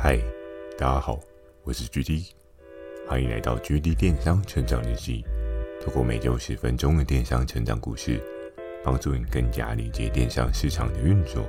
[0.00, 0.16] 嗨，
[0.78, 1.18] 大家好，
[1.64, 2.28] 我是 GD，
[3.08, 5.24] 欢迎来到 GD 电商成长日记。
[5.82, 8.22] 透过每周十分钟的电商成长故事，
[8.84, 11.42] 帮助你更加理解电商市场的运作。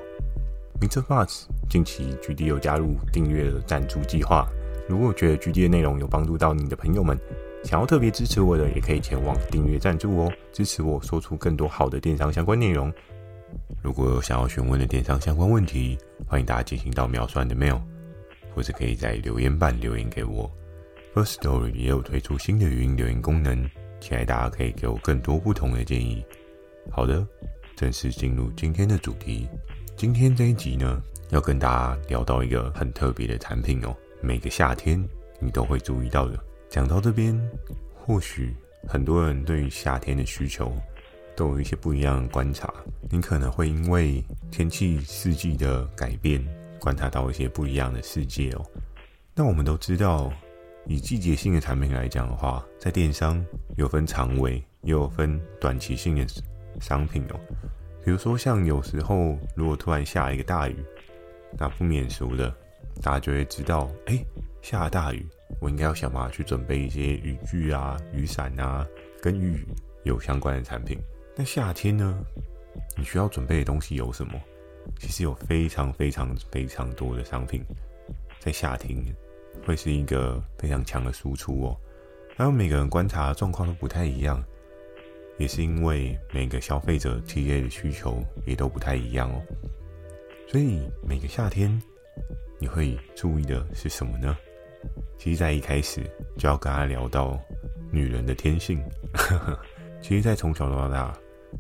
[0.82, 1.00] Mr.
[1.04, 4.50] Buzz，近期 GD 有加入订阅的赞助计划。
[4.90, 7.16] 如果觉得 GD 的内容有帮助到你的朋友们，
[7.64, 12.92] 想要特别支持我的，也可以前往订阅赞助哦，支持我说出更多好的电商相关内容。
[13.84, 17.80] 如果有想要询问的电商相关问题，欢迎大家进行到秒算的 mail。
[18.54, 20.50] 或者可以在留言板留言给我。
[21.14, 23.70] First Story 也有推出新的语音留言功能，
[24.00, 26.24] 期待大家可以给我更多不同的建议。
[26.92, 27.26] 好的，
[27.76, 29.48] 正式进入今天的主题。
[29.96, 35.04] 今天这一集呢，要跟大家聊到一个很特别的产品哦，每个夏天
[35.40, 36.40] 你都会注意到的。
[36.70, 37.38] 讲到这边，
[37.96, 38.54] 或许
[38.88, 40.72] 很多人对于夏天的需求
[41.36, 42.74] 都有一些不一样的观察。
[43.10, 46.42] 你可能会因为天气四季的改变。
[46.80, 48.66] 观察到一些不一样的世界哦。
[49.36, 50.32] 那我们都知道，
[50.86, 53.44] 以季节性的产品来讲的话，在电商
[53.78, 56.26] 有分长尾，也有分短期性的
[56.82, 57.40] 商品哦。
[58.04, 60.76] 比如说，像有时候如果突然下一个大雨，
[61.58, 62.50] 那不免俗的，
[63.02, 64.18] 大家就会知道，哎，
[64.62, 65.28] 下大雨，
[65.62, 68.88] 我应该要想办法去准备一些雨具啊、雨伞啊，
[69.22, 69.66] 跟雨
[70.04, 70.98] 有相关的产品。
[71.36, 72.20] 那夏天呢，
[72.98, 74.34] 你需要准备的东西有什么？
[74.98, 77.64] 其实有非常非常非常多的商品，
[78.40, 78.98] 在夏天
[79.66, 81.78] 会是一个非常强的输出哦。
[82.36, 84.44] 还有每个人观察状况都不太一样，
[85.38, 89.42] 也是因为每个消费者 TA 的需求也都不太一样哦。
[90.48, 91.82] 所以每个夏天
[92.58, 94.38] 你会注意的是什么呢？
[95.18, 96.02] 其实，在一开始
[96.38, 97.38] 就要跟他聊到
[97.92, 98.82] 女人的天性。
[100.02, 101.14] 其实，在从小到大，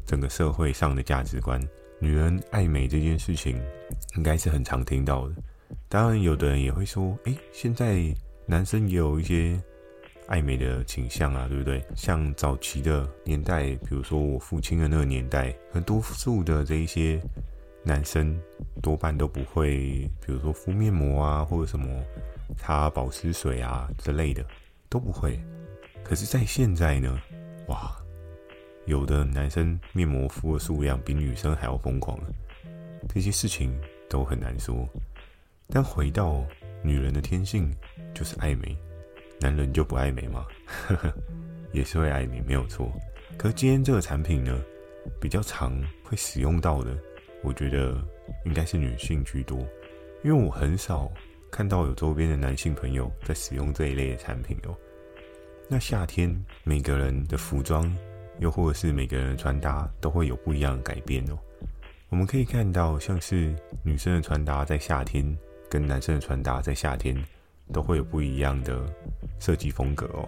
[0.06, 1.62] 整个社会上的价值观。
[2.00, 3.62] 女人爱美这件事情，
[4.16, 5.36] 应该是很常听到的。
[5.90, 8.02] 当然，有的人也会说：“诶，现在
[8.46, 9.62] 男生也有一些
[10.28, 17.22] 爱美的倾向啊，对不对？”像早期的年代，比如说我父亲的那个年代，很多数的这一些
[17.84, 18.40] 男生
[18.82, 21.86] 多半都不会，比如说敷面膜啊，或者什么
[22.56, 24.46] 擦保湿水啊之类的，
[24.88, 25.38] 都不会。
[26.02, 27.20] 可是，在现在呢，
[27.68, 27.99] 哇！
[28.90, 32.20] 有的男生面膜敷的数量比女生还要疯狂，
[33.08, 33.80] 这些事情
[34.10, 34.84] 都很难说。
[35.68, 36.44] 但回到
[36.82, 37.72] 女人的天性
[38.16, 38.76] 就是爱美，
[39.40, 40.44] 男人就不爱美吗？
[41.72, 42.92] 也是会爱美，没有错。
[43.38, 44.60] 可是今天这个产品呢，
[45.22, 46.98] 比较常会使用到的，
[47.44, 47.96] 我觉得
[48.44, 49.60] 应该是女性居多，
[50.24, 51.12] 因为我很少
[51.52, 54.76] 看到有周边的男性朋友在使用这一类的产品哦。
[55.68, 57.96] 那夏天每个人的服装。
[58.40, 61.38] 又或者是每个人的穿搭都会有不一样的改变哦。
[62.10, 65.38] 我们可以看到，像是女生的穿搭在夏天
[65.70, 67.16] 跟男生的穿搭在夏天
[67.72, 68.84] 都会有不一样的
[69.40, 70.28] 设计风格哦。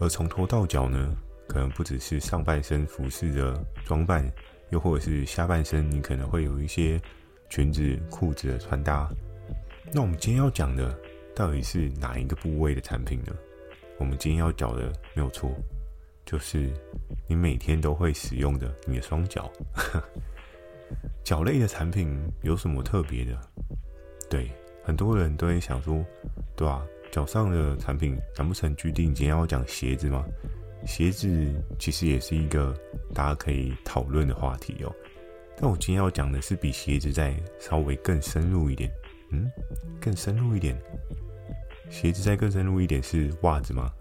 [0.00, 1.14] 而从头到脚呢，
[1.46, 4.28] 可能不只是上半身服饰的装扮，
[4.70, 7.00] 又或者是下半身，你可能会有一些
[7.48, 9.08] 裙子、裤子的穿搭。
[9.92, 10.98] 那我们今天要讲的
[11.34, 13.32] 到底是哪一个部位的产品呢？
[13.98, 15.52] 我们今天要讲的没有错。
[16.30, 16.70] 就是
[17.26, 19.50] 你每天都会使用的你的双脚，
[21.24, 23.36] 脚类的产品有什么特别的？
[24.30, 24.48] 对，
[24.84, 26.04] 很多人都会想说，
[26.54, 26.86] 对吧？
[27.10, 30.24] 脚上的产品难不成 GD 今天要讲鞋子吗？
[30.86, 32.72] 鞋子其实也是一个
[33.12, 34.94] 大家可以讨论的话题哦。
[35.56, 38.88] 但我今天要讲的是比鞋子再稍微更深入一点，
[39.32, 39.50] 嗯，
[40.00, 40.80] 更深入一点，
[41.90, 43.92] 鞋子再更深入一点是袜子吗？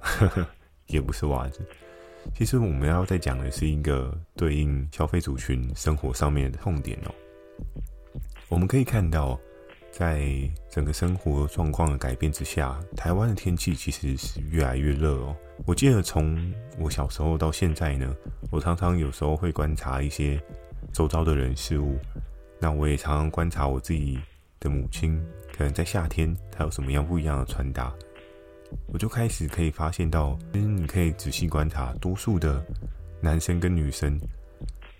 [0.86, 1.68] 也不是袜子。
[2.36, 7.14] 其实我们要再讲的是一个对应消费族群生活上面的痛点哦。
[8.48, 9.40] 我们可以看到，
[9.92, 10.28] 在
[10.70, 15.36] 整个生活状况的改变之下，台湾的天气其实是越来越热哦。
[15.66, 18.16] 我记得从我小时候到现在呢，
[18.50, 20.42] 我常常有时候会观察一些
[20.94, 21.98] 周遭的人事物。
[22.60, 24.20] 那我也常常观察我自己
[24.60, 25.22] 的母亲，
[25.56, 27.94] 可能在夏天她有什么样不一样的穿搭。
[28.92, 32.64] 我就开始可以发现到，其实你可以仔细观察，多数的
[33.22, 34.20] 男生跟女生，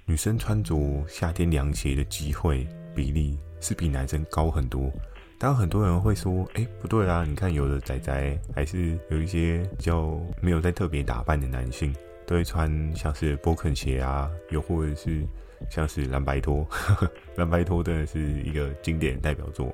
[0.06, 0.76] 女生穿着
[1.08, 4.92] 夏天凉鞋的机会比例是比男生高很多。
[5.38, 11.96] 当然，很多人会说：“哎，不对啦，你看有的仔仔还是有一些比较没有在特别打扮的男性，
[12.28, 15.26] 都会穿像是波肯鞋啊，又或者是
[15.70, 16.68] 像是蓝白拖。
[17.38, 19.74] 蓝白拖真的是一个经典代表作。”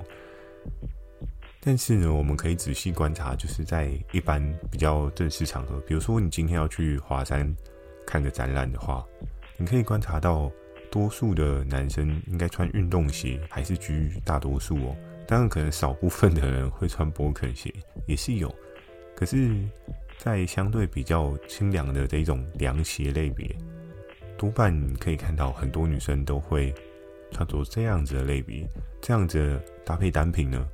[1.60, 7.52] 但是呢，我们可以仔细观察，就是在一般比较正式场合，比如说你今天要去华山
[8.06, 9.04] 看个展览的话，
[9.56, 10.50] 你可以观察到，
[10.90, 14.96] 多数的男生应该穿运动鞋还是居大多数哦。
[15.26, 17.74] 当然可能少部分的人会穿勃肯鞋，
[18.06, 18.54] 也是有。
[19.16, 19.56] 可是，
[20.18, 23.48] 在相对比较清凉的这一种凉鞋类别，
[24.38, 26.72] 多半可以看到很多女生都会
[27.32, 28.64] 穿着这样子的类别，
[29.00, 30.68] 这样子搭配单品呢，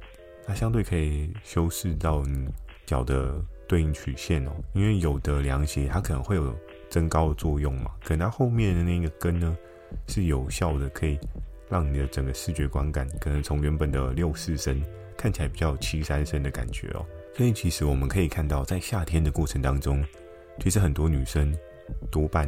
[0.53, 2.47] 它相对可以修饰到你
[2.85, 4.53] 脚的对应曲线哦。
[4.75, 6.55] 因为有的凉鞋它可能会有
[6.91, 9.57] 增高的作用嘛，可能它后面的那个跟呢
[10.09, 11.19] 是有效的，可以
[11.71, 14.85] 让你的整个视觉观感可能从原本的六四身
[15.17, 17.07] 看起来比较有七三身的感觉哦。
[17.35, 20.05] 所以其实我们可以看到，在夏天的过程当中，
[20.61, 21.51] 其实很多女生
[22.11, 22.47] 多半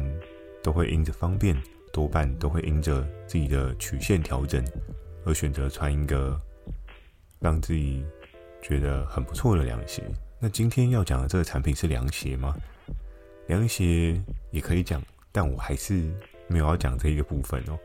[0.61, 1.59] 都会因着方便，
[1.91, 4.63] 多半都会因着自己的曲线调整，
[5.25, 6.39] 而选择穿一个
[7.45, 8.03] 让自己
[8.59, 10.01] 觉得很不错的凉鞋。
[10.39, 12.55] 那今天要讲的这个产品是凉鞋吗？
[13.45, 14.19] 凉鞋
[14.49, 14.99] 也可以讲，
[15.31, 16.11] 但我还是
[16.47, 17.77] 没有要讲这一个部分哦。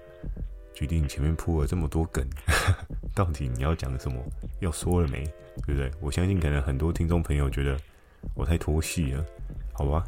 [0.72, 2.26] 决定前面铺了这么多梗，
[3.14, 4.18] 到底你要讲什么？
[4.60, 5.24] 要说了没？
[5.66, 5.90] 对不对？
[6.00, 7.78] 我相信可能很多听众朋友觉得
[8.34, 9.22] 我太拖戏了，
[9.74, 10.06] 好吧？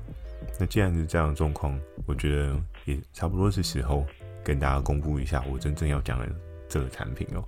[0.59, 4.07] 那既然是这样的状况，我觉得也差不多是时候
[4.43, 6.27] 跟大家公布一下我真正要讲的
[6.71, 7.45] 这个产品哦。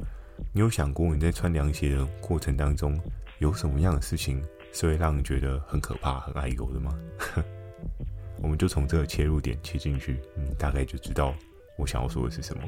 [0.53, 2.99] 你有想过你在穿凉鞋的过程当中
[3.39, 4.43] 有什么样的事情
[4.73, 6.99] 是会让你觉得很可怕、很爱油的吗？
[8.43, 11.35] 我们就从这个切入点切进去，你大概就知道
[11.79, 12.63] 我想要说的是什么。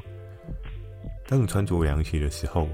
[1.26, 2.68] 当你穿着凉鞋的时候，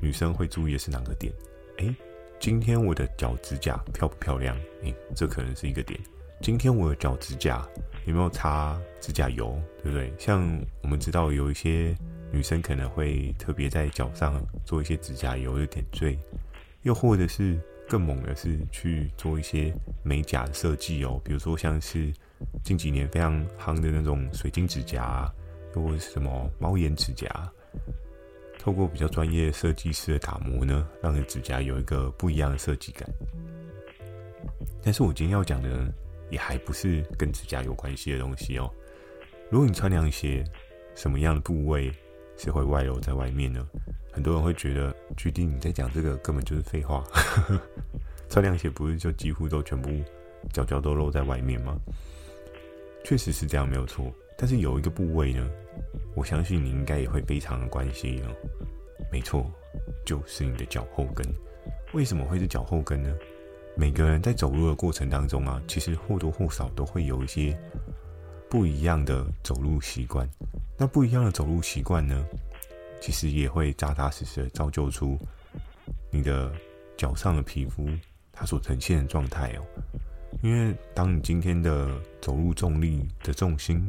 [0.00, 1.32] 女生会注意的是哪个点？
[1.78, 1.94] 诶，
[2.38, 4.56] 今天我的脚指甲漂不漂亮？
[4.82, 5.98] 诶，这可能是一个点。
[6.40, 7.66] 今天我的脚指甲
[8.04, 9.60] 有没有擦指甲油？
[9.82, 10.12] 对不对？
[10.18, 10.46] 像
[10.82, 11.96] 我们知道有一些
[12.32, 16.18] 女生可能会特别在脚上做一些指甲油的点缀，
[16.82, 17.58] 又或者是
[17.88, 22.12] 更猛的是去做一些美甲的设计哦，比如说像是
[22.62, 25.32] 近几年非常夯的那种水晶指甲，
[25.74, 27.26] 又或是什么猫眼指甲。
[28.58, 33.08] 透过比较专业设计师的打磨呢，让你的指甲有一个不一样的设计感。
[34.82, 35.90] 但是我今天要讲的，
[36.28, 38.70] 也还不是跟指甲有关系的东西哦。
[39.48, 40.44] 如果你穿凉鞋，
[40.94, 41.90] 什么样的部位
[42.38, 43.66] 是会外露在外面呢？
[44.10, 47.04] 很多人会觉得，GD 你在讲这个根本就是废话。
[48.30, 49.90] 穿凉鞋不是就几乎都全部
[50.52, 51.76] 脚脚都露在外面吗？
[53.04, 54.12] 确实是这样，没有错。
[54.36, 55.50] 但是有一个部位呢，
[56.14, 58.28] 我相信你应该也会非常的关心哦。
[59.10, 59.50] 没错，
[60.04, 61.26] 就是你的脚后跟。
[61.92, 63.14] 为什么会是脚后跟呢？
[63.76, 67.56] 每个人在走路的过程当中啊，其实或多或少都会有一些
[68.50, 70.28] 不一样的走路习惯。
[70.76, 72.24] 那不一样的走路习惯呢，
[73.00, 75.18] 其实也会扎扎实实的造就出
[76.10, 76.52] 你的
[76.96, 77.88] 脚上的皮肤
[78.32, 79.62] 它所呈现的状态哦。
[80.42, 83.84] 因为当你今天的走路重力的重心，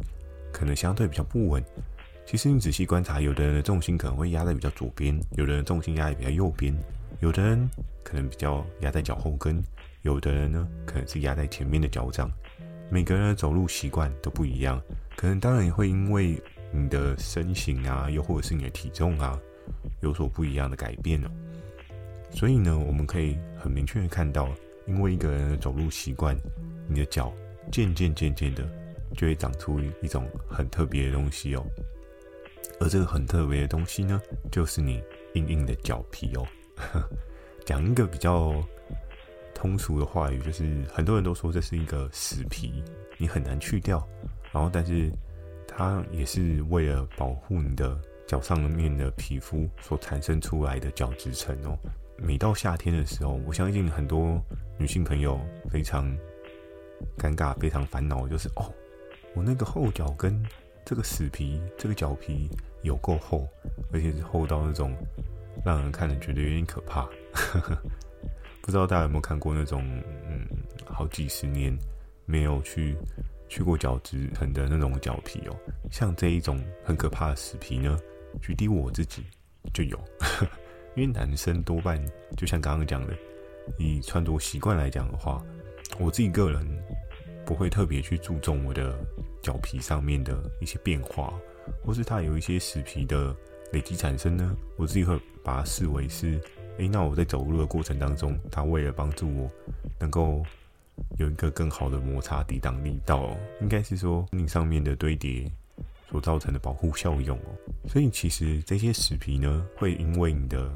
[0.52, 1.64] 可能相对比较不稳。
[2.26, 6.76] 其实你仔细观察，有的人的重心可能会压在比较左边，有的人重心压在比较右边，
[7.22, 7.70] 有的人
[8.04, 9.62] 可能比较压在脚后跟，
[10.02, 12.32] 有的人呢可能是压在前面的脚掌。
[12.90, 14.82] 每个人的走路习惯都不一样，
[15.16, 16.42] 可能当然也会因为
[16.72, 19.40] 你的身形啊，又或者是你的体重啊，
[20.02, 21.30] 有所不一样的改变哦。
[22.32, 24.50] 所以呢，我们可以很明确的看到，
[24.88, 26.38] 因为一个人的走路习惯，
[26.88, 27.34] 你的脚
[27.72, 28.68] 渐渐渐渐的。
[29.18, 31.66] 就会长出一种很特别的东西哦，
[32.80, 34.22] 而这个很特别的东西呢，
[34.52, 35.02] 就是你
[35.34, 36.46] 硬硬的脚皮哦。
[37.66, 38.64] 讲一个比较
[39.60, 42.82] 通俗的话语，就是很多人都说这是一个死皮，
[43.18, 44.02] 你很难去掉。
[44.54, 45.12] 然后，但是
[45.68, 51.78] 它也是为了保护你的脚上面的皮肤所产生出来的角质层哦。
[52.16, 54.42] 每到夏天的时候，我相信很多
[54.78, 55.38] 女性朋友
[55.70, 56.10] 非常
[57.18, 58.74] 尴尬、非常烦恼，就是哦。
[59.36, 60.42] 我那个后脚跟
[60.86, 62.50] 这个死皮，这个脚皮
[62.82, 63.46] 有够厚，
[63.92, 64.96] 而且是厚到那种
[65.66, 67.10] 让人看了觉得有点可怕。
[68.70, 69.84] 不知道大家有没有看过那种
[70.30, 70.48] 嗯，
[70.86, 71.76] 好几十年
[72.28, 72.96] 没有去
[73.48, 75.56] 去过角质层的那种脚皮哦？
[75.90, 77.98] 像这一种很可怕的死皮呢，
[78.44, 79.24] 举例我自己
[79.74, 80.00] 就有，
[80.96, 82.00] 因为男生多半
[82.38, 83.14] 就像刚刚讲的，
[83.80, 85.44] 以穿着习惯来讲的话，
[86.00, 86.64] 我自己个人。
[87.46, 88.96] 不会特别去注重我的
[89.42, 91.34] 脚皮上面的一些变化，
[91.84, 93.36] 或是它有一些死皮的
[93.74, 94.56] 累积产生呢？
[94.78, 96.40] 我自己会把它视为是，
[96.80, 99.52] 诶，那我在走路的过程当中，它为了帮助我
[100.00, 100.44] 能够
[101.18, 105.52] 有一个更好的摩擦抵挡力道，应该是说你上面的堆叠
[106.10, 107.52] 所造成的保护效用哦。
[107.88, 110.72] 所以其实这些死皮呢，会因为你的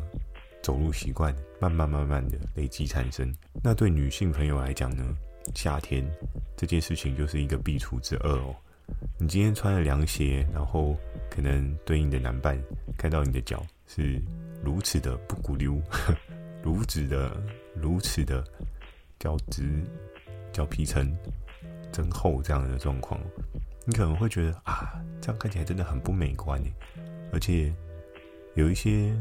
[0.62, 3.34] 走路习惯，慢慢慢慢的累积产生。
[3.64, 5.04] 那对女性朋友来讲呢？
[5.56, 6.06] 夏天
[6.56, 8.56] 这件事情就是一个必除之恶哦。
[9.18, 10.96] 你今天穿了凉鞋，然后
[11.30, 12.58] 可能对应的男伴
[12.98, 14.22] 看到你的脚是
[14.64, 15.80] 如此的不骨溜，
[16.64, 17.36] 如此的
[17.76, 18.44] 如此的
[19.20, 19.84] 角质、
[20.52, 21.16] 角皮层
[21.92, 23.20] 增厚这样的状况，
[23.86, 26.72] 你可能会觉得啊，这样看起来真的很不美观耶。
[27.32, 27.74] 而且
[28.56, 29.14] 有一些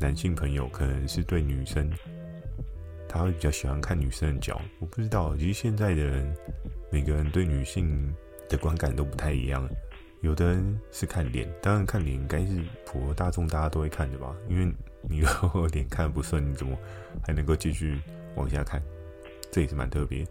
[0.00, 1.90] 男性朋友可能是对女生，
[3.08, 4.60] 他会比较喜欢看女生的脚。
[4.78, 6.34] 我不知道，其实现在的人
[6.90, 8.14] 每个人对女性
[8.48, 9.68] 的观感都不太一样。
[10.20, 14.36] 有的人是看脸，当然看脸应该是普罗大众大家都会看的吧？
[14.48, 14.70] 因为
[15.02, 16.76] 你如果脸看不顺，你怎么
[17.22, 17.98] 还能够继续
[18.36, 18.82] 往下看？
[19.50, 20.26] 这也是蛮特别。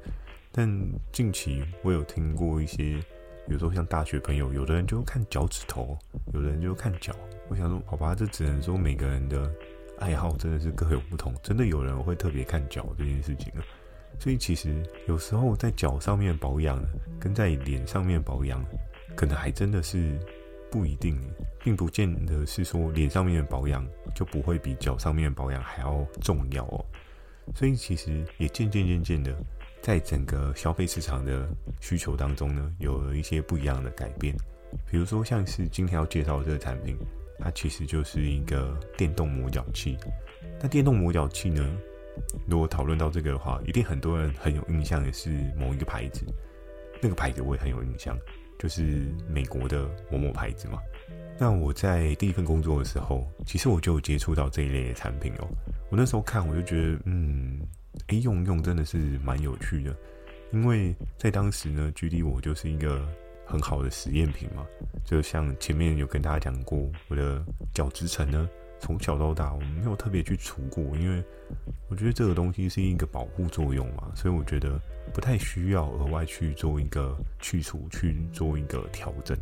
[0.51, 0.69] 但
[1.12, 3.00] 近期我有听过一些，
[3.48, 5.98] 比如说像大学朋友，有的人就看脚趾头，
[6.34, 7.15] 有的人就看脚。
[7.48, 9.51] 我想说，好吧，这只能说每个人的
[9.98, 11.34] 爱好真的是各有不同。
[11.41, 13.65] 真的有人会特别看脚这件事情啊。
[14.19, 16.79] 所以其实有时候在脚上面保养，
[17.19, 18.63] 跟在脸上面保养。
[19.15, 20.17] 可能还真的是
[20.71, 21.19] 不一定，
[21.63, 23.85] 并不见得是说脸上面的保养
[24.15, 26.85] 就不会比脚上面的保养还要重要哦。
[27.55, 29.35] 所以其实也渐渐渐渐的，
[29.81, 31.49] 在整个消费市场的
[31.81, 34.35] 需求当中呢，有了一些不一样的改变。
[34.85, 36.95] 比如说像是今天要介绍的这个产品，
[37.39, 39.97] 它其实就是一个电动磨脚器。
[40.61, 41.67] 那电动磨脚器呢，
[42.47, 46.23] 如果讨论到这个的话，一定很多人很有印象也是某一个牌子，
[47.01, 48.15] 那个牌子我也很有印象。
[48.59, 50.77] 就是美国的某某牌子嘛。
[51.39, 55.47] 那我在第一份工作的时候，其实我就接触到这一类的产品哦。
[55.89, 57.61] 我那时候看，我就觉得，嗯，
[58.07, 59.95] 哎，用用真的是蛮有趣的。
[60.51, 63.07] 因为在当时呢，距离我就是一个
[63.45, 64.65] 很好的实验品嘛。
[65.05, 67.41] 就像前面有跟大家讲过，我的
[67.73, 68.49] 角质层呢。
[68.79, 71.24] 从小到大，我没有特别去除过，因为
[71.89, 74.79] 我觉得这个东西是一个保护作用嘛，所以我觉得
[75.13, 79.38] 不太需要额外去做一个去除，去做一个调整。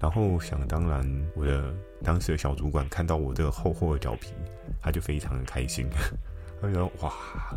[0.00, 4.32] 然后想当然，我的当时的小主管看到我这个厚厚的脚皮，
[4.80, 5.86] 他就非常的开心，
[6.60, 7.12] 他觉得：“哇，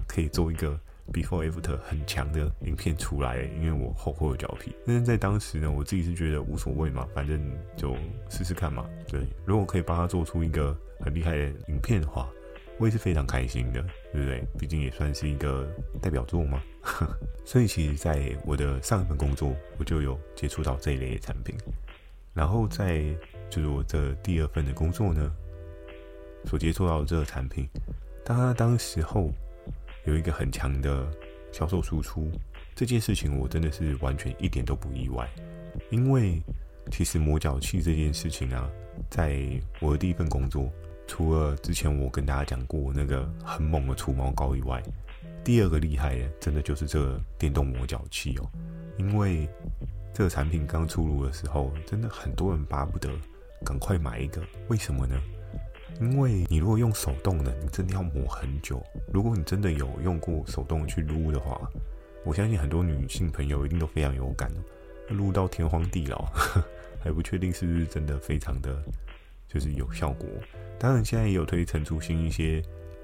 [0.07, 0.79] 可以做一个。”
[1.13, 4.75] Before After 很强的影片出来，因为我厚厚的脚皮。
[4.85, 7.41] 但是在当时呢，我自己是觉得无所谓嘛，反正
[7.77, 7.95] 就
[8.29, 8.85] 试试看嘛。
[9.07, 12.29] 对，如果可以帮他做出一个很厉害的影片的话，
[12.77, 14.43] 我也是非常开心的，对不对？
[14.59, 15.65] 毕竟也算是一个
[16.01, 16.61] 代表作嘛。
[17.45, 21.55] 所以其实，在我的上一份工作，我就有接触到这一类的产品。
[22.33, 23.03] 然后在
[23.49, 25.31] 就是我这第二份的工作呢，
[26.45, 27.65] 所接触到的这个产品，
[28.25, 29.31] 当他当时候。
[30.07, 31.05] 有一个很强的
[31.51, 32.31] 销售输出，
[32.73, 35.29] 这件事情我真的是完全一点都不意外，
[35.91, 36.41] 因为
[36.89, 38.69] 其实磨脚器这件事情啊，
[39.09, 39.37] 在
[39.81, 40.71] 我的第一份工作，
[41.07, 44.81] 除了之前我跟大家讲过那个很猛的除毛膏以外，
[45.43, 48.49] 第二个厉害的真的就是这个电动磨脚器哦，
[48.97, 49.45] 因为
[50.13, 53.09] 这个产品刚出炉的时候，真的很多人巴不得
[53.65, 55.19] 赶快买一个，为什么呢？
[56.00, 58.84] 因为你如果用手动的，你真的要磨很久。
[59.13, 61.60] 如果你真的有用过手动去撸的话，
[62.24, 64.51] 我相信很多女性朋友一定都非常有感，
[65.10, 66.25] 撸到天荒地老，
[67.04, 68.82] 还不确定是不是真的非常的
[69.48, 70.27] 就是有效果。
[70.77, 72.62] 当然，现在也有推陈出新一些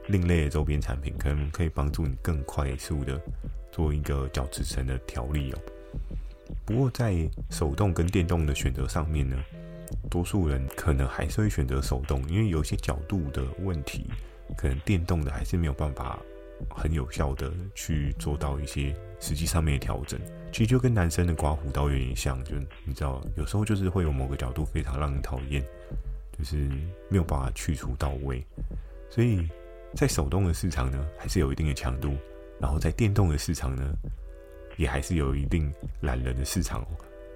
[0.07, 3.19] 另类的周边产品，可能可以帮助你更快速的
[3.71, 5.59] 做一个角质层的调理哦。
[6.65, 9.37] 不过在手动跟电动的选择上面呢，
[10.09, 14.05] 多数人可能还是会选择手动，因为有一些角度的问题，
[14.57, 16.19] 可能电动的还是没有办法
[16.69, 20.19] 很有效的去做到一些实际上面的调整。
[20.51, 25.63] 其实就跟男生的刮胡刀有点像，就你知道，有时候就是会有某个角度非常让人讨厌，
[26.37, 26.69] 就是
[27.09, 28.45] 没有办法去除到位。
[29.09, 29.47] 所以
[29.95, 32.15] 在手动的市场呢，还是有一定的强度，
[32.59, 33.93] 然后在电动的市场呢，
[34.77, 35.71] 也还是有一定
[36.01, 36.85] 懒人的市场。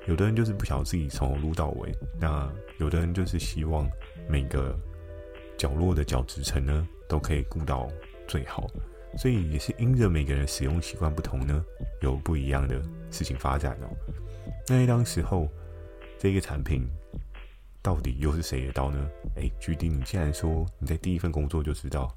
[0.07, 2.49] 有的人就是不晓得自己从头撸到尾，那
[2.79, 3.89] 有的人就是希望
[4.27, 4.73] 每个
[5.57, 7.89] 角落的角质层呢都可以顾到
[8.25, 8.67] 最好，
[9.17, 11.63] 所以也是因着每个人使用习惯不同呢，
[12.01, 13.87] 有不一样的事情发展哦。
[14.67, 15.49] 那当时候
[16.17, 16.87] 这个产品
[17.81, 19.09] 到底又是谁的刀呢？
[19.35, 22.15] 哎，GD，你既然说你在第一份工作就知道，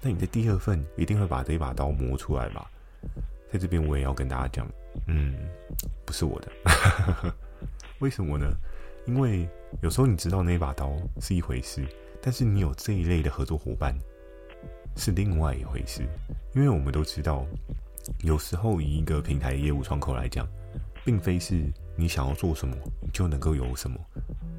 [0.00, 2.68] 那你在第二份一定会把这一把刀磨出来吧？
[3.52, 4.66] 在这边我也要跟大家讲，
[5.06, 5.34] 嗯，
[6.06, 6.50] 不是我的，
[8.00, 8.46] 为什么呢？
[9.06, 9.46] 因为
[9.82, 11.86] 有时候你知道那把刀是一回事，
[12.22, 13.94] 但是你有这一类的合作伙伴
[14.96, 16.02] 是另外一回事。
[16.54, 17.44] 因为我们都知道，
[18.20, 20.48] 有时候以一个平台业务窗口来讲，
[21.04, 21.62] 并非是
[21.94, 23.98] 你想要做什么你就能够有什么，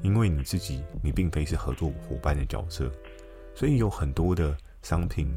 [0.02, 2.88] 因为你自己你并非是合作伙伴的角色，
[3.54, 5.34] 所以有很多的商品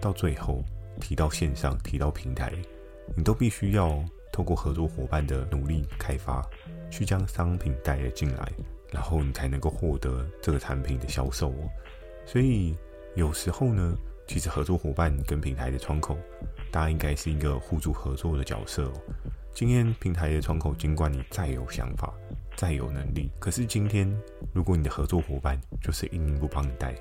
[0.00, 0.62] 到最后
[1.00, 2.52] 提到线上，提到平台。
[3.16, 6.44] 你都必须要透过合作伙伴的努力开发，
[6.90, 8.52] 去将商品带了进来，
[8.92, 11.68] 然后你才能够获得这个产品的销售哦。
[12.24, 12.76] 所以
[13.16, 13.96] 有时候呢，
[14.26, 16.16] 其实合作伙伴跟平台的窗口，
[16.70, 18.92] 大家应该是一个互助合作的角色哦。
[19.54, 22.14] 今天平台的窗口，尽管你再有想法、
[22.54, 24.08] 再有能力，可是今天
[24.52, 26.94] 如果你的合作伙伴就是硬硬不帮你带，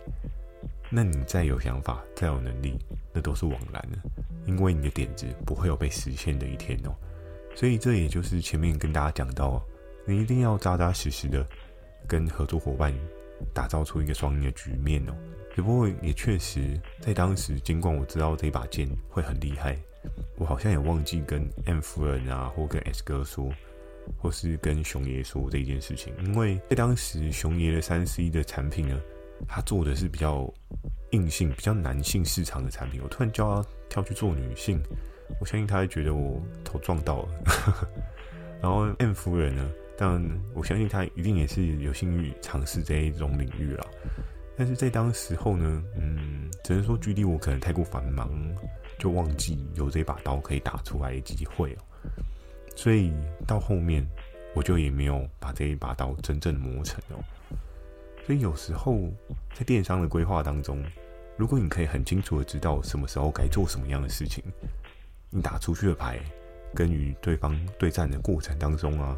[0.89, 2.79] 那你再有想法、再有能力，
[3.13, 3.99] 那都是枉然的，
[4.47, 6.95] 因为你的点子不会有被实现的一天哦。
[7.55, 9.63] 所以这也就是前面跟大家讲到，
[10.05, 11.45] 你一定要扎扎实实的
[12.07, 12.91] 跟合作伙伴
[13.53, 15.13] 打造出一个双赢的局面哦。
[15.53, 19.75] 只不过也确实在当时，尽管我知道这把剑会很厉害，
[20.37, 23.51] 我好像也忘记跟 M 夫人啊，或跟 S 哥说，
[24.19, 29.01] 或是跟熊爷说这件事情，因为在当时熊爷的三 C 的产品呢，
[29.47, 30.49] 他做的是比较
[31.11, 34.81] 硬性、比较男性市场的产品，我突然叫他跳去做女性，
[35.39, 37.29] 我相信他会觉得我头撞到了。
[38.61, 43.85] 然后 M 夫人呢，但我相信他一定也是有兴趣尝试这一种领域了。
[44.57, 48.31] 但是在当时候呢，嗯，只能说距离我可能太过繁忙，
[48.97, 51.77] 就忘记有这把刀可以打出来的机会哦。
[52.75, 53.13] 所以
[53.45, 54.03] 到后面，
[54.55, 57.23] 我就也没有把这一把刀真正磨成哦。
[58.27, 58.99] 所以有时候
[59.55, 60.83] 在电商的规划当中，
[61.37, 64.43] 如果你可以很清楚的知道什么时候该做什么样的事情，
[65.29, 66.19] 你打出去的牌
[66.75, 69.17] 跟与对方对战的过程当中啊，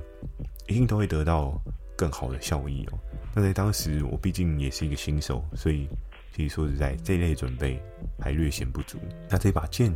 [0.67, 1.59] 一定都会得到
[1.97, 2.99] 更好的效益哦。
[3.33, 5.89] 那在当时，我毕竟也是一个新手，所以
[6.31, 7.81] 其实说实在，这类准备
[8.19, 8.99] 还略显不足。
[9.27, 9.91] 那这把剑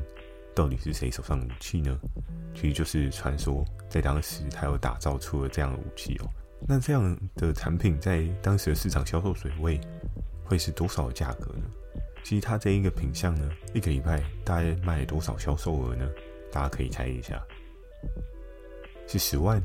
[0.56, 1.96] 到底是谁手上的武器呢？
[2.56, 6.26] 其实就是传说，在当时他有打造出了这样的武器哦。
[6.68, 9.80] 那这样的产品在当时的市场销售水位
[10.44, 11.64] 会是多少价格呢？
[12.24, 16.10] 其实它这一个品相呢，一个礼拜大概卖了多少销售额呢？
[16.52, 17.42] 大家可以猜一下，
[19.08, 19.62] 是十万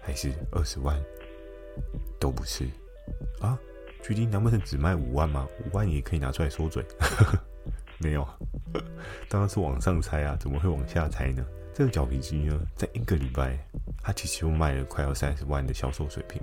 [0.00, 1.00] 还是二十万？
[2.18, 2.66] 都不是。
[3.40, 3.58] 啊，
[4.02, 5.46] 距离难不成只卖五万吗？
[5.64, 6.84] 五万也可以拿出来说嘴？
[7.98, 8.26] 没有，
[9.28, 11.46] 当然是往上猜啊，怎么会往下猜呢？
[11.74, 13.58] 这个脚皮机呢，在一个礼拜，
[14.00, 16.40] 它其实就卖了快要三十万的销售水平。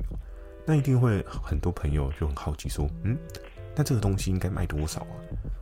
[0.66, 3.18] 那一定会很多朋友就很好奇说，嗯，
[3.74, 5.16] 那这个东西应该卖多少啊？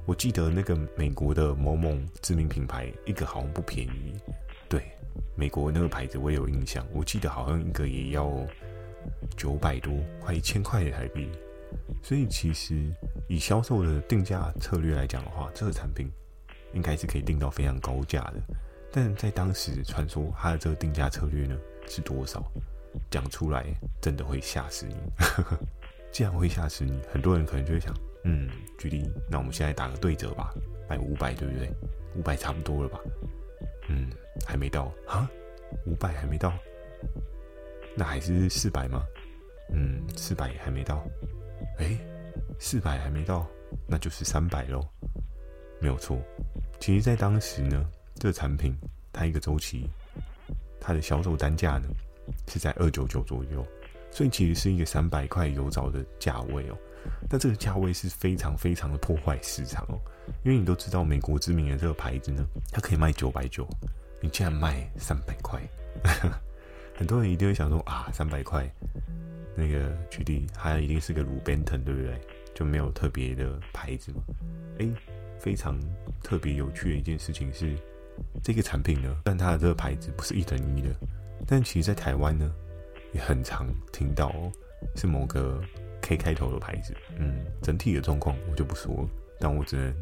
[0.06, 4.14] 我记得那个美国的某某知名品牌，一个好像不便宜。
[4.68, 4.82] 对，
[5.36, 8.30] 美国那个牌子我也有印象，我记得好像一个也要。
[9.38, 11.32] 九百多，快一千块的台币，
[12.04, 12.94] 所以其实
[13.30, 16.12] 以销售的定价策略来讲的话，这个产品
[16.74, 18.42] 应该是可以定到非常高价的。
[18.92, 22.44] 但在当时传说它的这个定价策略呢是多少？
[23.12, 23.66] 讲出来
[24.02, 24.96] 真的会吓死你。
[26.12, 28.50] 既然会吓死你，很多人可能就会想，嗯，
[28.80, 30.52] 举例，那我们现在打个对折吧，
[30.90, 31.70] 卖五百，对不对？
[32.16, 33.00] 五百差不多了吧？
[33.90, 34.10] 嗯，
[34.44, 35.30] 还没到啊，
[35.86, 36.52] 五百还没到。
[37.96, 39.06] 那还是四百吗？
[39.72, 41.06] 嗯，四百还没到。
[41.78, 41.96] 诶，
[42.58, 43.48] 四百还没到，
[43.88, 44.82] 那就是三百喽。
[45.80, 46.20] 没有错。
[46.80, 47.88] 其实，在当时呢，
[48.20, 48.76] 这个产品
[49.12, 49.90] 它一个周期，
[50.80, 51.88] 它的销售单价呢
[52.48, 53.66] 是在二九九左右，
[54.12, 56.78] 所以其实是一个三百块有找的价位哦。
[57.30, 59.98] 但这个价位是非常非常的破坏市场哦，
[60.44, 63.66] 因为你都知道美国知名的这个牌子呢，它可以卖九百九，
[64.20, 65.62] 你竟然卖三百块。
[66.94, 68.70] 很多人一定会想说啊，三百块，
[69.56, 72.20] 那个举例，它一定是个鲁班腾，对不对？
[72.54, 74.22] 就没有特别的牌子嘛？
[74.80, 74.92] 诶，
[75.40, 75.80] 非常
[76.22, 77.78] 特别有趣的一件事情是，
[78.44, 80.90] 这个产品呢，但它的这个牌子不是一等一的，
[81.48, 82.52] 但其实在台湾呢，
[83.14, 84.52] 也很常听到哦，
[84.96, 85.62] 是某个
[86.02, 86.96] K 开头的牌子。
[87.18, 89.94] 嗯，整体的状况我就不说了，但我只能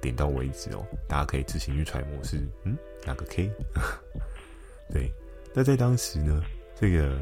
[0.00, 3.50] 点到为止哦，大家可以自行去揣摩是嗯哪个 K，
[4.90, 5.12] 对。
[5.52, 6.42] 那在当时呢，
[6.76, 7.18] 这个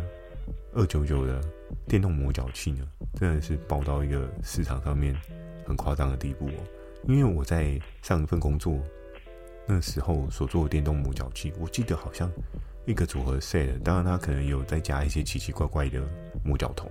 [0.74, 1.40] 二九九的
[1.86, 5.16] 电动磨脚器呢，真的是爆到一个市场上面
[5.66, 6.60] 很夸张的地步哦。
[7.04, 8.78] 因为我在上一份工作
[9.68, 12.32] 那时候所做的电动磨脚器，我记得好像
[12.86, 16.00] 一个组合 set，当然它可能有再加一些奇奇怪怪的
[16.42, 16.90] 磨脚头，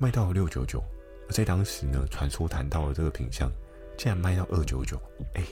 [0.00, 0.82] 卖到了六九九。
[1.28, 3.52] 在当时呢，传说谈到的这个品相，
[3.98, 4.98] 竟然卖到二九九，
[5.34, 5.44] 哎，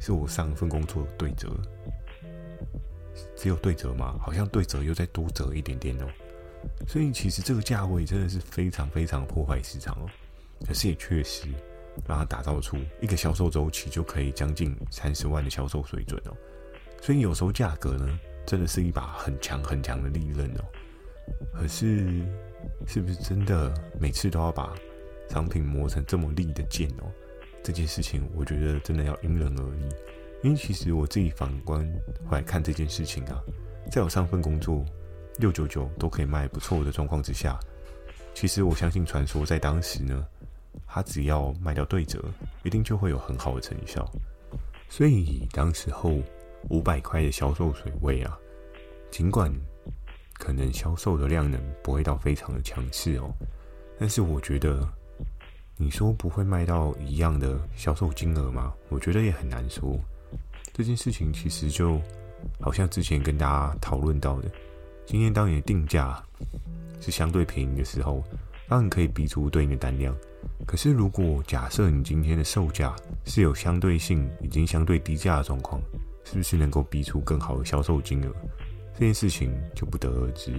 [0.00, 1.48] 是我上一份工作对折。
[3.36, 4.16] 只有对折吗？
[4.18, 6.06] 好像对折又再多折一点点哦。
[6.86, 10.08] 所以其实这个价位真的是非常非常破坏市场哦。
[10.66, 11.46] 可是也确实
[12.06, 16.36] 让它打造出一个销售周期就可以将近三十万的销售水准哦。
[17.00, 20.64] 所以有时候价格呢，真的是一把很强很强的利刃哦。
[21.52, 22.24] 可是
[22.86, 24.74] 是不是真的每次都要把
[25.28, 27.10] 商品磨成这么利的剑哦？
[27.62, 29.88] 这件事情我觉得真的要因人而异。
[30.42, 31.80] 因为其实我自己反观
[32.26, 33.42] 回来看这件事情啊，
[33.90, 34.84] 在我上份工作
[35.38, 37.58] 六九九都可以卖不错的状况之下，
[38.34, 40.26] 其实我相信传说在当时呢，
[40.86, 42.24] 它只要卖掉对折，
[42.64, 44.08] 一定就会有很好的成效。
[44.88, 46.14] 所以当时候
[46.70, 48.38] 五百块的销售水位啊，
[49.10, 49.52] 尽管
[50.34, 53.30] 可能销售的量能不会到非常的强势哦，
[53.98, 54.88] 但是我觉得
[55.76, 58.72] 你说不会卖到一样的销售金额吗？
[58.88, 59.98] 我觉得也很难说。
[60.72, 62.00] 这件事情其实就
[62.60, 64.50] 好像之前跟大家讨论到的，
[65.04, 66.22] 今天当你的定价
[67.00, 68.22] 是相对便宜的时候，
[68.68, 70.14] 当然可以逼出对应的单量。
[70.66, 75.80] 可是如果假设你今天的售价是有相对性已经相对低价的状况，
[76.24, 78.32] 是不是能够逼出更好的销售金额？
[78.94, 80.52] 这件事情就不得而知。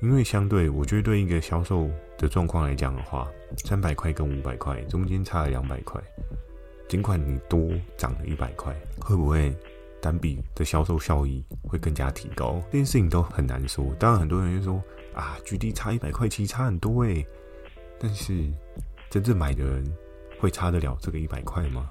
[0.00, 3.28] 因为相对，我觉得对一个销售的状况来讲的话，
[3.64, 6.00] 三百块跟五百块中间差了两百块。
[6.88, 9.54] 尽管你多涨了一百块，会不会
[10.00, 12.60] 单笔的销售效益会更加提高？
[12.70, 13.94] 这件事情都很难说。
[13.98, 14.82] 当然，很多人就说
[15.14, 17.26] 啊，GD 差一百块，其实差很多诶。
[17.98, 18.50] 但是
[19.10, 19.84] 真正买的人
[20.38, 21.90] 会差得了这个一百块吗？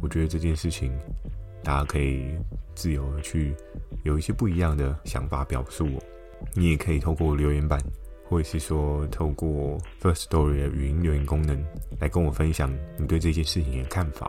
[0.00, 0.92] 我觉得这件事情
[1.62, 2.34] 大家可以
[2.74, 3.54] 自由的去
[4.04, 6.02] 有一些不一样的想法表述哦。
[6.54, 7.80] 你也可以透过留言板。
[8.28, 11.64] 或者是说，透过 First Story 的语音留言功能
[12.00, 14.28] 来跟我分享你对这件事情的看法。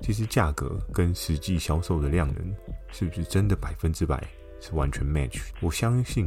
[0.00, 2.52] 其实价格跟实际销售的量能
[2.90, 4.20] 是不是真的百分之百
[4.60, 5.42] 是完全 match？
[5.60, 6.26] 我相信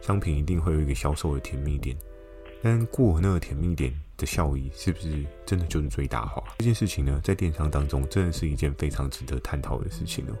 [0.00, 1.96] 商品一定会有一个销售的甜蜜点，
[2.62, 6.42] 但过那个甜蜜点的效益是不是真的就是最大化？
[6.58, 10.36] 这件事情呢，在电商当中真的是一件非常值得探讨的事情哦。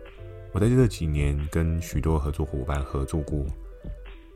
[0.52, 3.44] 我在这几年跟许多合作伙伴合作过，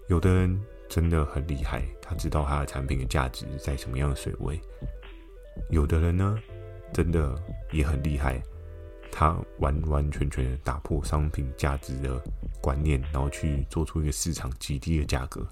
[0.09, 0.61] 有的人。
[0.87, 4.61] 真的很厉害，他知道他的产品的价值在什么样的水位。
[5.71, 6.39] 有的人呢，
[6.93, 7.35] 真的
[7.73, 8.41] 也很厉害，
[9.17, 12.21] 他完完全全的打破商品价值的
[12.61, 15.47] 观念，然后去做出一个市场极低的价格。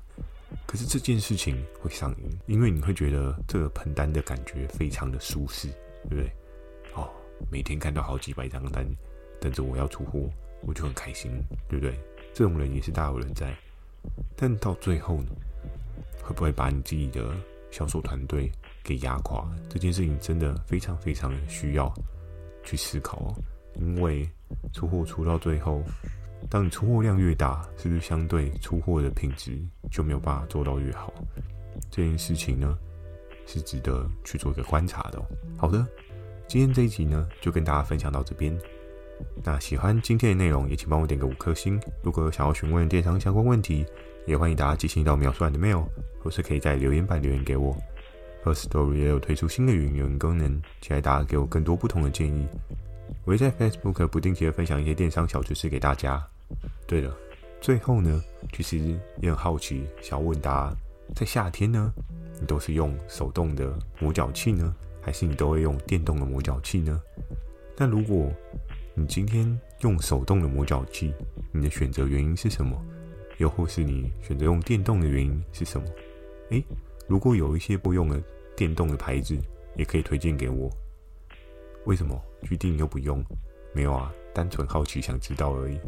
[0.66, 5.68] 可是这件事情会上瘾，因为你会觉得这个喷单的感觉非常的舒适，
[6.08, 6.32] 对不对？
[6.94, 7.08] 哦，
[7.52, 8.84] 每天看到好几百张单
[9.40, 10.28] 等着我要出货，
[10.62, 11.30] 我就很开心，
[11.68, 11.96] 对不对？
[12.34, 13.56] 这种人也是大有人在。
[14.34, 15.30] 但到最后呢，
[16.20, 17.32] 会不会把你自己的
[17.70, 18.50] 销售团队
[18.82, 19.48] 给压垮？
[19.70, 21.86] 这件事情真的非常非常需要
[22.64, 23.34] 去思考哦。
[23.76, 24.28] 因为
[24.72, 25.82] 出货出到最后，
[26.50, 29.58] 当你出货量越大，是不是相对出货的品质
[29.90, 31.12] 就没有办法做到越好？
[31.90, 32.76] 这件事情呢，
[33.46, 35.18] 是值得去做一个观察的。
[35.56, 35.86] 好的，
[36.46, 38.54] 今天这一集呢，就跟大家分享到这边。
[39.42, 41.80] 那喜欢今天的内容，也请帮我点个五颗星。
[42.02, 43.86] 如果有想要询问电商相关问题，
[44.26, 45.86] 也欢迎大家寄信到描述栏的 mail，
[46.20, 47.74] 或是可以在留言板留言给我。
[48.42, 52.46] Firstory 也有推出新的语音功能，期待大家给我更多不同的建议。
[53.24, 56.20] 我会在 Facebook 不定期的分享一些电商小知识给大家。
[56.86, 57.16] 对了，
[57.60, 58.20] 最后呢，
[58.52, 58.78] 其实
[59.20, 60.76] 也很好奇，想问大家，
[61.14, 61.92] 在夏天呢，
[62.40, 67.00] 你都是用手动的磨脚器呢，还是你都会用电动的磨脚器呢？
[67.76, 68.28] 那如果
[68.94, 71.14] 你今天用手动的磨脚器，
[71.52, 72.76] 你的选择原因是什么？
[73.38, 75.86] 又或是你选择用电动的原因是什么？
[76.50, 76.64] 诶，
[77.06, 78.22] 如果有一些不用的
[78.56, 79.36] 电动的牌子，
[79.76, 80.70] 也可以推荐给我。
[81.84, 82.20] 为什么？
[82.42, 83.24] 决定又不用？
[83.72, 85.78] 没有啊，单纯好奇想知道而已。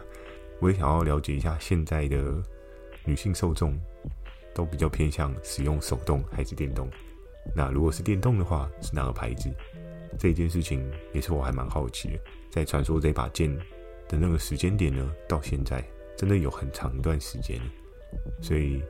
[0.60, 2.42] 我也想要了解一下现在的
[3.04, 3.76] 女性受众
[4.54, 6.88] 都比较偏向使用手动还是电动？
[7.54, 9.50] 那如果是电动的话，是哪个牌子？
[10.18, 12.18] 这件事情也是我还蛮好奇的。
[12.50, 13.52] 在传说这把剑
[14.08, 15.84] 的那个时间点呢，到现在
[16.16, 17.60] 真的有很长一段时间，
[18.40, 18.80] 所以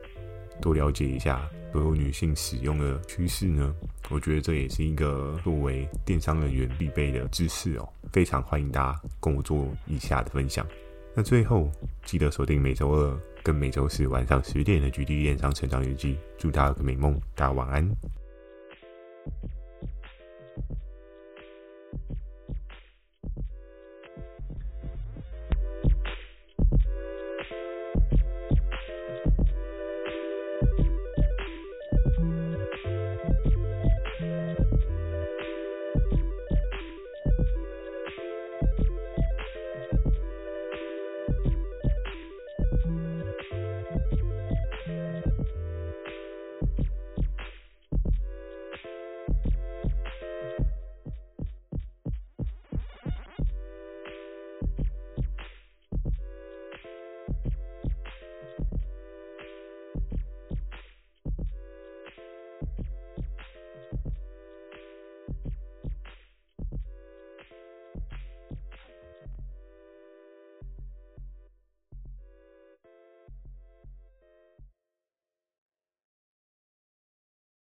[0.61, 3.75] 多了解一下所有女性使用的趋势呢，
[4.09, 7.89] 我觉得这也是一个作为电商人员必备的知识哦。
[8.11, 10.65] 非常欢迎大家跟我做以下的分享。
[11.13, 11.69] 那最后
[12.03, 17.89] 记得锁定每周二跟每周四晚上十点的《GD 电商成长日记》，祝大家有个美梦，大家晚安。